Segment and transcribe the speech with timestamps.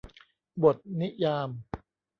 [0.63, 1.49] บทนิยาม